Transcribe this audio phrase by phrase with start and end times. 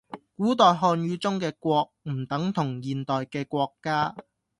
[0.35, 4.15] 古代漢語中嘅「國」唔等同現代嘅「國家」